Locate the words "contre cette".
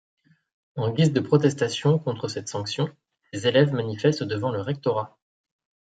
1.99-2.47